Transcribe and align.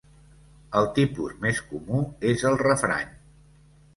El 0.79 0.87
tipus 0.95 1.35
més 1.43 1.61
comú 1.73 2.01
és 2.31 2.45
el 2.53 2.57
refrany. 2.63 3.15